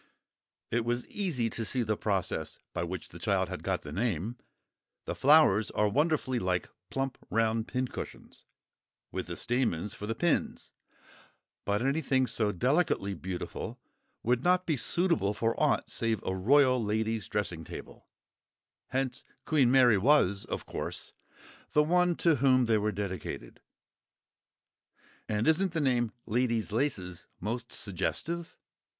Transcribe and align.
It 0.71 0.83
was 0.83 1.07
easy 1.09 1.47
to 1.51 1.63
see 1.63 1.83
the 1.83 1.95
process 1.95 2.57
by 2.73 2.83
which 2.83 3.09
the 3.09 3.19
child 3.19 3.49
had 3.49 3.61
got 3.61 3.83
the 3.83 3.91
name—the 3.91 5.13
flowers 5.13 5.69
are 5.69 5.87
wonderfully 5.87 6.39
like 6.39 6.71
plump 6.89 7.19
round 7.29 7.67
pincushions, 7.67 8.45
with 9.11 9.27
the 9.27 9.35
stamens 9.35 9.93
for 9.93 10.07
the 10.07 10.15
pins: 10.15 10.73
but 11.65 11.83
anything 11.85 12.25
so 12.25 12.51
delicately 12.51 13.13
beautiful 13.13 13.79
would 14.23 14.43
not 14.43 14.65
be 14.65 14.75
suitable 14.75 15.35
for 15.35 15.53
aught 15.61 15.91
save 15.91 16.19
a 16.23 16.35
royal 16.35 16.83
lady's 16.83 17.27
dressing 17.27 17.63
table; 17.63 18.07
hence 18.87 19.23
Queen 19.45 19.69
Mary 19.69 19.99
was, 19.99 20.45
of 20.45 20.65
course, 20.65 21.13
the 21.73 21.83
one 21.83 22.15
to 22.15 22.37
whom 22.37 22.65
they 22.65 22.79
were 22.79 22.91
dedicated. 22.91 23.59
And 25.29 25.47
isn't 25.47 25.73
the 25.73 25.79
name 25.79 26.11
"Lady's 26.25 26.71
Laces" 26.71 27.27
most 27.39 27.71
suggestive? 27.71 28.57